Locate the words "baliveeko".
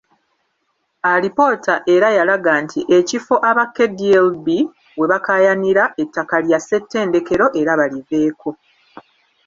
7.79-8.49